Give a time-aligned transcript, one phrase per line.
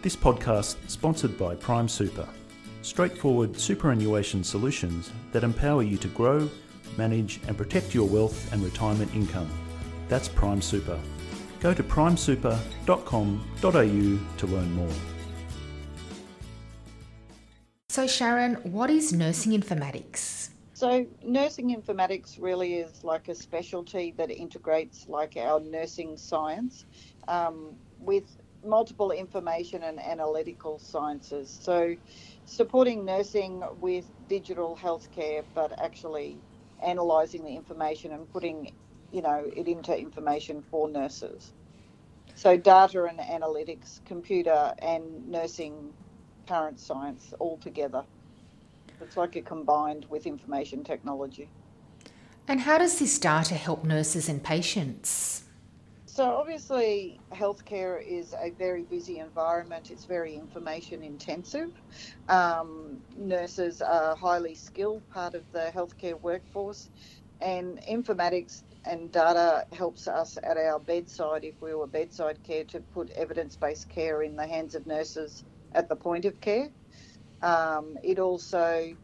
[0.00, 2.28] This podcast sponsored by Prime Super.
[2.82, 6.48] Straightforward superannuation solutions that empower you to grow,
[6.96, 9.50] manage and protect your wealth and retirement income.
[10.08, 11.00] That's Prime Super.
[11.58, 14.92] Go to primesuper.com.au to learn more.
[17.88, 20.50] So, Sharon, what is nursing informatics?
[20.74, 26.84] So, nursing informatics really is like a specialty that integrates like our nursing science
[27.26, 31.58] um, with multiple information and analytical sciences.
[31.62, 31.96] So,
[32.44, 36.38] supporting nursing with digital healthcare, but actually
[36.82, 38.72] analysing the information and putting,
[39.12, 41.52] you know, it into information for nurses.
[42.34, 45.92] So, data and analytics, computer and nursing
[46.46, 48.04] current science all together.
[49.00, 51.48] It's like a combined with information technology.
[52.46, 55.44] And how does this data help nurses and patients?
[56.18, 59.92] So, obviously, healthcare is a very busy environment.
[59.92, 61.68] It's very information intensive.
[62.28, 66.90] Um, nurses are highly skilled part of the healthcare workforce,
[67.40, 72.80] and informatics and data helps us at our bedside, if we were bedside care, to
[72.80, 75.44] put evidence based care in the hands of nurses
[75.76, 76.66] at the point of care.
[77.42, 78.96] Um, it also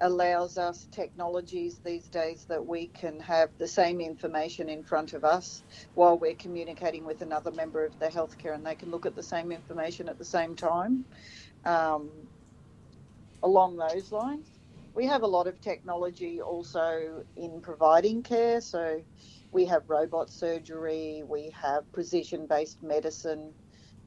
[0.00, 5.24] allows us technologies these days that we can have the same information in front of
[5.24, 5.62] us
[5.94, 9.22] while we're communicating with another member of the healthcare and they can look at the
[9.22, 11.04] same information at the same time.
[11.64, 12.10] Um,
[13.42, 14.48] along those lines,
[14.94, 18.60] we have a lot of technology also in providing care.
[18.60, 19.02] So
[19.52, 23.52] we have robot surgery, we have precision based medicine.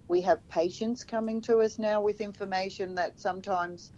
[0.10, 3.92] We have patients coming to us now with information that sometimes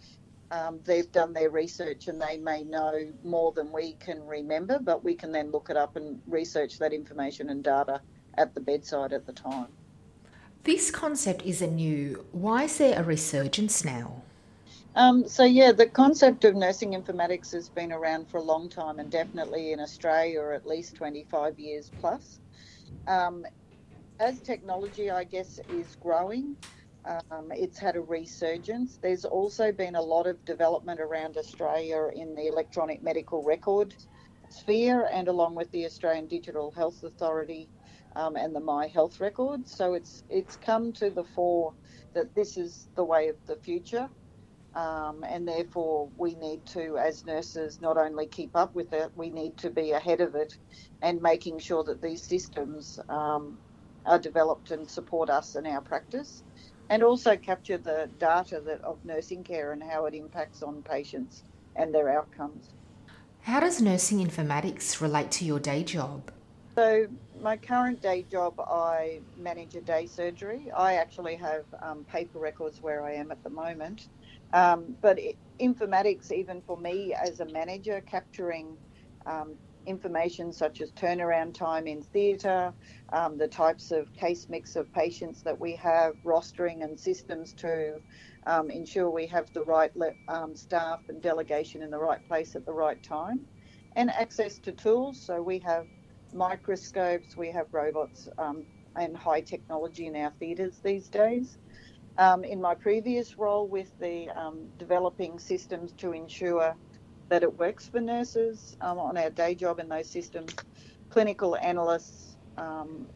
[0.50, 5.02] um, they've done their research and they may know more than we can remember, but
[5.04, 8.00] we can then look it up and research that information and data
[8.34, 9.68] at the bedside at the time.
[10.64, 12.24] This concept isn't new.
[12.32, 14.22] Why is there a resurgence now?
[14.96, 18.98] Um, so, yeah, the concept of nursing informatics has been around for a long time
[18.98, 22.40] and definitely in Australia, or at least 25 years plus.
[23.06, 23.44] Um,
[24.18, 26.56] as technology, I guess, is growing,
[27.06, 28.98] um, it's had a resurgence.
[29.02, 33.94] There's also been a lot of development around Australia in the electronic medical record
[34.48, 37.70] sphere and along with the Australian Digital Health Authority
[38.16, 39.68] um, and the My Health Record.
[39.68, 41.74] So it's it's come to the fore
[42.14, 44.08] that this is the way of the future.
[44.74, 49.30] Um, and therefore, we need to, as nurses, not only keep up with it, we
[49.30, 50.58] need to be ahead of it
[51.02, 53.58] and making sure that these systems um,
[54.06, 56.42] are developed and support us in our practice
[56.90, 61.42] and also capture the data that of nursing care and how it impacts on patients
[61.76, 62.70] and their outcomes.
[63.42, 66.32] How does nursing informatics relate to your day job?
[66.76, 67.06] So,
[67.40, 70.70] my current day job, I manage a day surgery.
[70.76, 74.08] I actually have um, paper records where I am at the moment.
[74.52, 78.76] Um, but it, informatics, even for me as a manager, capturing
[79.24, 79.54] um,
[79.86, 82.72] information such as turnaround time in theatre,
[83.12, 87.94] um, the types of case mix of patients that we have, rostering and systems to
[88.46, 89.90] um, ensure we have the right
[90.28, 93.40] um, staff and delegation in the right place at the right time,
[93.94, 95.20] and access to tools.
[95.24, 95.86] So we have
[96.32, 98.64] microscopes, we have robots um,
[98.96, 101.58] and high technology in our theatres these days.
[102.18, 106.74] Um, in my previous role with the um, developing systems to ensure
[107.28, 110.54] that it works for nurses um, on our day job in those systems.
[111.10, 113.06] Clinical analysts um,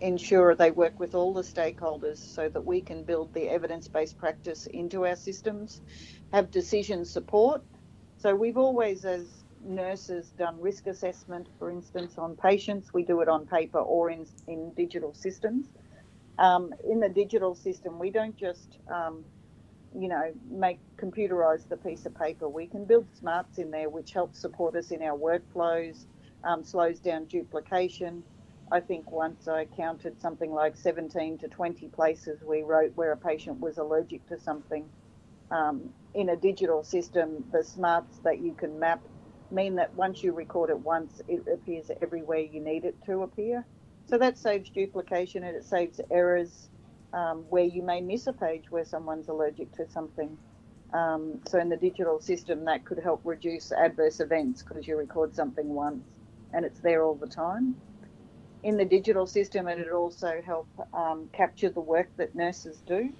[0.00, 4.18] ensure they work with all the stakeholders so that we can build the evidence based
[4.18, 5.80] practice into our systems,
[6.32, 7.62] have decision support.
[8.18, 12.92] So we've always, as nurses, done risk assessment, for instance, on patients.
[12.92, 15.66] We do it on paper or in, in digital systems.
[16.38, 19.24] Um, in the digital system, we don't just um,
[19.98, 22.48] you know, make computerize the piece of paper.
[22.48, 26.06] We can build smarts in there, which helps support us in our workflows,
[26.44, 28.22] um, slows down duplication.
[28.70, 33.16] I think once I counted something like 17 to 20 places we wrote where a
[33.16, 34.88] patient was allergic to something.
[35.50, 39.02] Um, in a digital system, the smarts that you can map
[39.50, 43.66] mean that once you record it once, it appears everywhere you need it to appear.
[44.06, 46.70] So that saves duplication and it saves errors
[47.12, 50.38] um, where you may miss a page where someone's allergic to something.
[50.94, 55.34] Um, so in the digital system, that could help reduce adverse events because you record
[55.34, 56.04] something once
[56.52, 57.76] and it's there all the time.
[58.62, 63.10] In the digital system, it would also help um, capture the work that nurses do.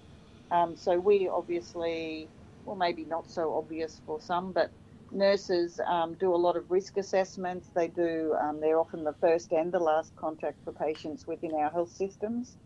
[0.51, 2.31] Um, so we obviously,
[2.65, 4.73] well, maybe not so obvious for some, but
[5.11, 7.71] nurses um, do a lot of risk assessments.
[7.75, 8.35] They do.
[8.41, 12.57] Um, they're often the first and the last contact for patients within our health systems.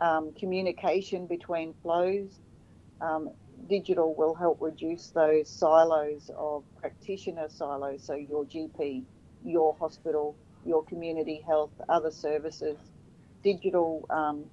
[0.00, 2.40] Um, communication between flows.
[3.00, 3.30] Um,
[3.68, 9.04] digital will help reduce those silos of practitioner silos, so your GP,
[9.44, 12.78] your hospital, your community health, other services.
[13.42, 14.44] Digital um,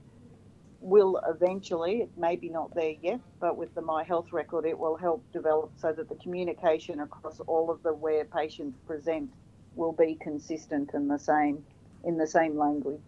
[0.79, 4.77] will eventually, it may be not there yet, but with the My Health record, it
[4.77, 9.31] will help develop so that the communication across all of the where patients present
[9.75, 11.65] will be consistent and the same
[12.03, 13.01] in the same language.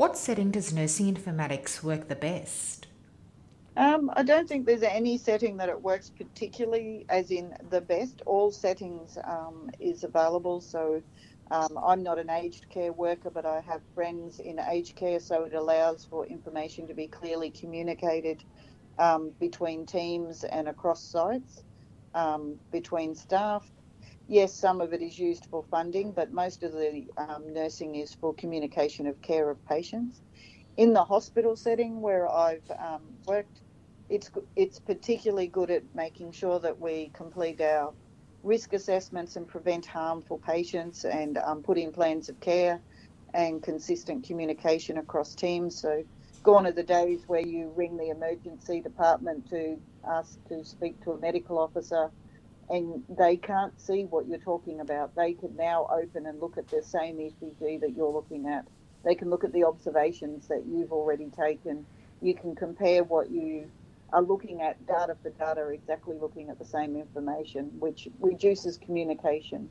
[0.00, 2.86] What setting does nursing informatics work the best?
[3.76, 8.22] Um, I don't think there's any setting that it works particularly as in the best.
[8.24, 10.62] All settings um, is available.
[10.62, 11.02] So
[11.50, 15.44] um, I'm not an aged care worker, but I have friends in aged care, so
[15.44, 18.42] it allows for information to be clearly communicated
[18.98, 21.62] um, between teams and across sites,
[22.14, 23.70] um, between staff.
[24.30, 28.14] Yes, some of it is used for funding, but most of the um, nursing is
[28.14, 30.22] for communication of care of patients
[30.78, 33.62] in the hospital setting where I've um, worked,
[34.10, 37.94] it's it's particularly good at making sure that we complete our
[38.42, 42.82] risk assessments and prevent harm for patients and um, put in plans of care
[43.34, 45.80] and consistent communication across teams.
[45.80, 46.04] So,
[46.44, 49.78] gone are the days where you ring the emergency department to
[50.10, 52.10] ask to speak to a medical officer
[52.70, 55.16] and they can't see what you're talking about.
[55.16, 58.66] They can now open and look at the same ECG that you're looking at
[59.04, 61.86] they can look at the observations that you've already taken.
[62.22, 63.72] You can compare what you
[64.12, 69.70] are looking at data for data, exactly looking at the same information, which reduces communication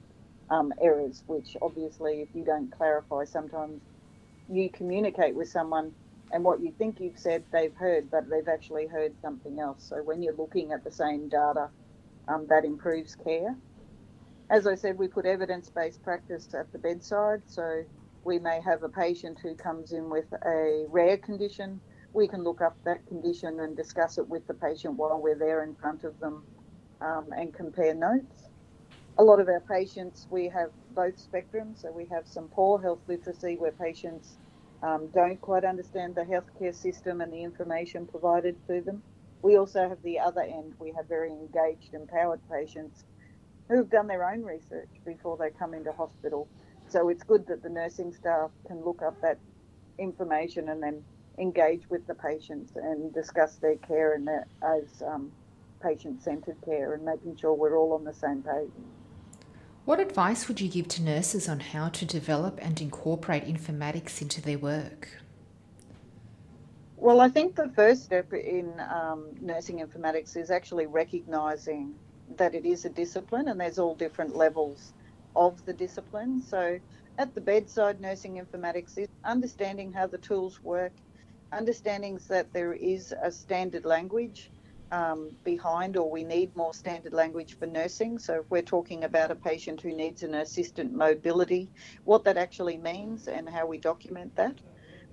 [0.50, 3.81] um, errors, which obviously, if you don't clarify, sometimes
[4.50, 5.94] you communicate with someone
[6.31, 9.84] and what you think you've said they've heard, but they've actually heard something else.
[9.90, 11.69] So when you're looking at the same data,
[12.30, 13.56] um, that improves care.
[14.50, 17.42] As I said, we put evidence based practice at the bedside.
[17.46, 17.84] So
[18.24, 21.80] we may have a patient who comes in with a rare condition.
[22.14, 25.64] We can look up that condition and discuss it with the patient while we're there
[25.64, 26.44] in front of them
[27.02, 28.50] um, and compare notes.
[29.20, 31.82] A lot of our patients, we have both spectrums.
[31.82, 34.38] So we have some poor health literacy where patients
[34.82, 39.04] um, don't quite understand the healthcare system and the information provided to them.
[39.41, 40.74] We also have the other end.
[40.80, 43.03] We have very engaged, empowered patients
[43.69, 46.47] who've done their own research before they come into hospital
[46.89, 49.38] so it's good that the nursing staff can look up that
[50.00, 51.03] information and then
[51.38, 55.31] engage with the patients and discuss their care and their, as um,
[55.83, 58.71] patient-centred care and making sure we're all on the same page.
[59.86, 64.41] What advice would you give to nurses on how to develop and incorporate informatics into
[64.41, 65.09] their work?
[67.00, 71.96] Well, I think the first step in um, nursing informatics is actually recognising
[72.38, 74.94] that it is a discipline and there's all different levels
[75.36, 76.42] of the discipline.
[76.42, 76.80] So
[77.19, 80.94] at the bedside, nursing informatics is understanding how the tools work,
[81.54, 84.51] understanding that there is a standard language
[84.92, 88.19] um, behind, or we need more standard language for nursing.
[88.19, 91.72] So, if we're talking about a patient who needs an assistant mobility,
[92.06, 94.62] what that actually means and how we document that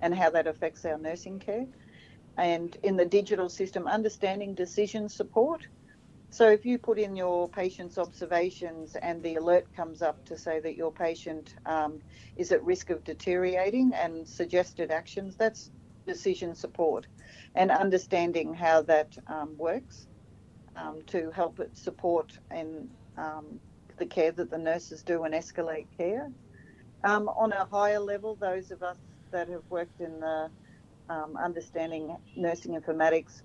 [0.01, 1.67] and how that affects our nursing care.
[2.37, 5.67] And in the digital system, understanding decision support
[6.31, 10.61] so if you put in your patient's observations and the alert comes up to say
[10.61, 12.01] that your patient um,
[12.37, 15.71] is at risk of deteriorating and suggested actions, that's
[16.07, 17.07] decision support
[17.55, 20.09] and understanding how that um, works
[20.77, 23.59] um, to help it support and um,
[23.97, 26.31] the care that the nurses do and escalate care.
[27.03, 28.99] Um, on a higher level, those of us
[29.33, 30.51] that have worked in the
[31.09, 33.43] um, understanding nursing informatics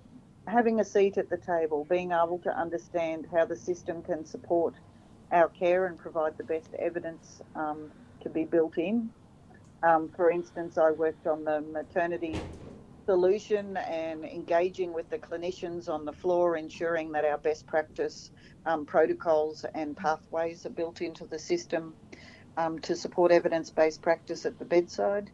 [0.47, 4.75] having a seat at the table, being able to understand how the system can support
[5.31, 9.11] our care and provide the best evidence um, to be built in.
[9.83, 12.45] Um, for instance, I worked on the maternity
[13.05, 18.31] solution and engaging with the clinicians on the floor, ensuring that our best practice
[18.65, 21.95] um, protocols and pathways are built into the system
[22.57, 25.31] um, to support evidence based practice at the bedside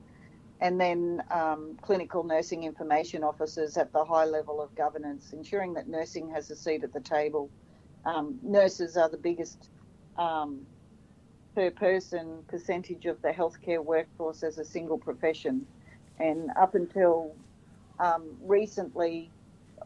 [0.60, 5.88] and then um, clinical nursing information officers at the high level of governance, ensuring that
[5.88, 7.50] nursing has a seat at the table.
[8.06, 9.70] Um, nurses are the biggest
[10.18, 10.66] um,
[11.54, 15.66] per person percentage of the healthcare workforce as a single profession,
[16.20, 17.36] and up until
[18.00, 19.30] um, recently,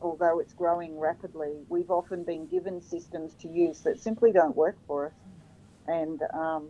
[0.01, 4.77] although it's growing rapidly, we've often been given systems to use that simply don't work
[4.87, 5.13] for us,
[5.87, 6.69] and um,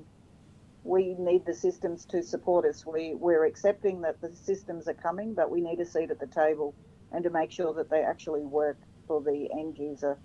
[0.83, 2.85] we need the systems to support us.
[2.85, 6.27] We, we're accepting that the systems are coming, but we need a seat at the
[6.27, 6.73] table
[7.11, 10.17] and to make sure that they actually work for the end user.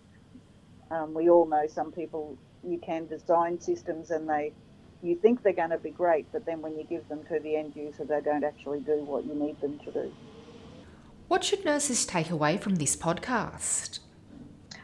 [0.90, 4.52] Um, we all know some people, you can design systems and they,
[5.02, 7.56] you think they're going to be great, but then when you give them to the
[7.56, 10.12] end user, they don't actually do what you need them to do.
[11.28, 13.98] What should nurses take away from this podcast?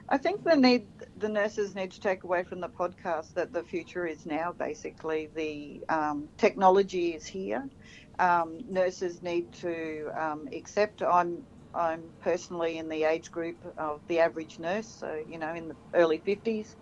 [0.08, 0.86] I think the need
[1.22, 4.52] the nurses need to take away from the podcast that the future is now.
[4.58, 7.64] Basically, the um, technology is here.
[8.18, 11.00] Um, nurses need to um, accept.
[11.00, 15.68] I'm I'm personally in the age group of the average nurse, so you know, in
[15.68, 16.74] the early 50s,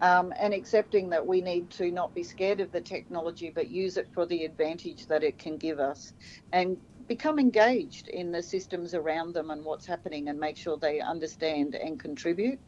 [0.00, 3.98] um, and accepting that we need to not be scared of the technology, but use
[3.98, 6.14] it for the advantage that it can give us,
[6.52, 10.98] and become engaged in the systems around them and what's happening, and make sure they
[11.00, 12.58] understand and contribute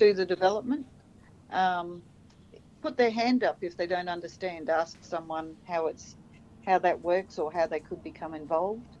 [0.00, 0.86] to the development.
[1.50, 2.02] Um,
[2.80, 4.70] put their hand up if they don't understand.
[4.70, 6.16] Ask someone how it's
[6.66, 8.96] how that works or how they could become involved.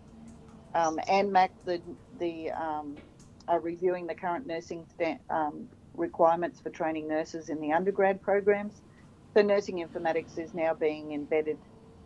[0.74, 1.80] Um, ANMAC, the
[2.18, 2.96] the um,
[3.48, 4.86] are reviewing the current nursing
[5.30, 8.82] um, requirements for training nurses in the undergrad programs.
[9.34, 11.58] So nursing informatics is now being embedded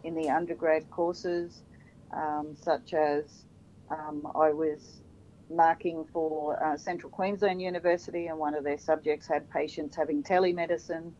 [0.04, 1.62] in the undergrad courses,
[2.16, 3.24] um, such as
[3.90, 5.00] um, I was
[5.50, 11.12] marking for uh, Central Queensland University, and one of their subjects had patients having telemedicine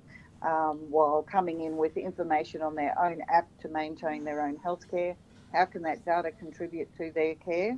[0.42, 5.16] um, while coming in with information on their own app to maintain their own healthcare.
[5.52, 7.76] How can that data contribute to their care?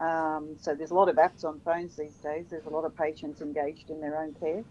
[0.00, 2.46] Um, so there's a lot of apps on phones these days.
[2.50, 4.64] There's a lot of patients engaged in their own care.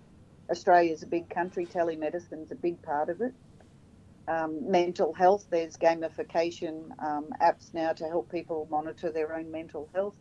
[0.49, 1.65] Australia's a big country.
[1.65, 3.33] Telemedicine's a big part of it.
[4.27, 5.45] Um, mental health.
[5.49, 10.15] There's gamification um, apps now to help people monitor their own mental health.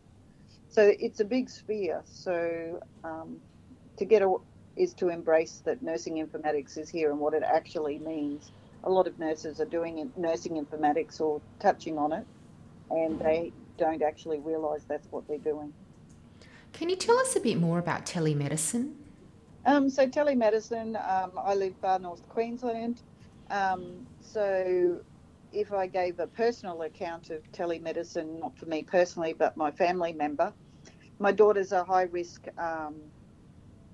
[0.73, 2.01] So it's a big sphere.
[2.03, 3.37] So um,
[3.97, 4.35] to get a,
[4.75, 8.51] is to embrace that nursing informatics is here and what it actually means.
[8.83, 12.25] A lot of nurses are doing nursing informatics or touching on it,
[12.89, 15.71] and they don't actually realise that's what they're doing.
[16.73, 18.95] Can you tell us a bit more about telemedicine?
[19.67, 22.99] Um, so telemedicine, um, I live far north Queensland.
[23.51, 24.99] Um, so
[25.51, 30.13] if I gave a personal account of telemedicine, not for me personally, but my family
[30.13, 30.51] member,
[31.19, 32.95] my daughter's a high risk, um,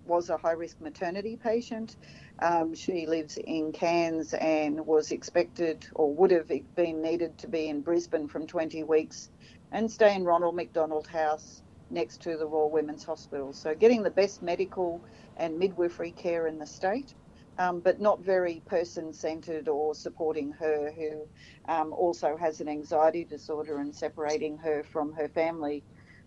[0.06, 1.98] was a high risk maternity patient.
[2.42, 7.68] Um, she lives in Cairns and was expected or would have been needed to be
[7.68, 9.30] in Brisbane from 20 weeks
[9.72, 11.62] and stay in Ronald McDonald House
[11.92, 13.54] next to the Royal Women's Hospital.
[13.54, 15.04] So getting the best medical
[15.38, 17.14] and midwifery care in the state.
[17.58, 21.28] Um, but not very person centred or supporting her, who
[21.68, 25.84] um, also has an anxiety disorder, and separating her from her family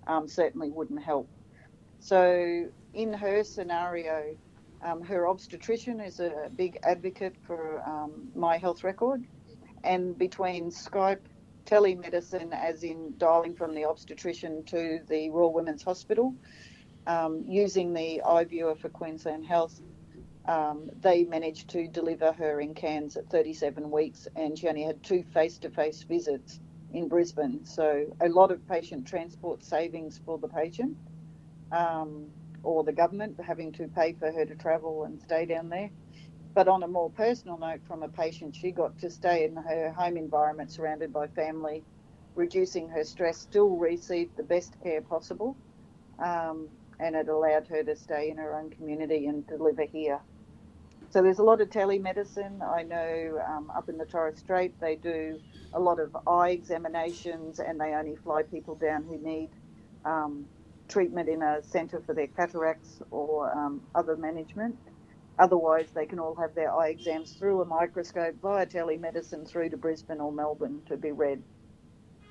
[0.07, 1.29] um, certainly wouldn't help.
[2.01, 4.37] So, in her scenario,
[4.83, 9.25] um, her obstetrician is a big advocate for um, my health record,
[9.85, 11.21] and between Skype,
[11.65, 16.35] telemedicine, as in dialing from the obstetrician to the Royal Women's Hospital,
[17.07, 19.81] um, using the iViewer for Queensland Health,
[20.47, 25.03] um, they managed to deliver her in Cairns at 37 weeks, and she only had
[25.05, 26.59] two face to face visits
[26.93, 27.65] in Brisbane.
[27.65, 30.97] So a lot of patient transport savings for the patient
[31.73, 32.31] um,
[32.65, 35.91] or the government having to pay for her to travel and stay down there.
[36.55, 39.93] But on a more personal note, from a patient, she got to stay in her
[39.93, 41.85] home environment surrounded by family,
[42.37, 45.59] reducing her stress, still received the best care possible,
[46.25, 46.71] um,
[47.01, 50.21] and it allowed her to stay in her own community and deliver here.
[51.13, 52.63] So there's a lot of telemedicine.
[52.63, 55.41] I know um, up in the Torres Strait they do
[55.75, 59.51] a lot of eye examinations and they only fly people down who need
[60.07, 60.49] um,
[60.91, 64.77] treatment in a centre for their cataracts or um, other management.
[65.39, 69.79] Otherwise, they can all have their eye exams through a microscope via telemedicine through to
[69.79, 71.43] Brisbane or Melbourne to be read.